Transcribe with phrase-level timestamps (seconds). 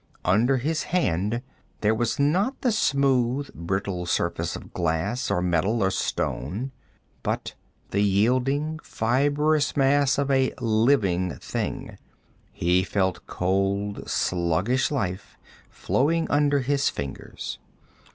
[0.25, 1.43] Under his hand
[1.81, 6.71] there was not the smooth, brittle surface of glass or metal or stone,
[7.21, 7.53] but
[7.91, 11.99] the yielding, fibrous mass of a living thing.
[12.51, 15.37] He felt cold, sluggish life
[15.69, 17.59] flowing under his fingers.